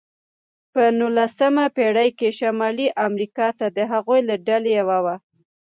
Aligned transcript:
په 0.73 0.81
نوولسمه 0.97 1.65
پېړۍ 1.75 2.09
کې 2.19 2.29
شمالي 2.39 2.87
امریکا 3.07 3.47
د 3.77 3.79
هغوی 3.91 4.19
له 4.29 4.35
ډلې 4.47 4.71
یوه 4.79 4.97
وه. 5.05 5.15